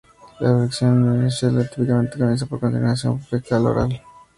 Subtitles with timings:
[0.39, 4.01] La infección por "Shigella", típicamente comienza por contaminación fecal-oral.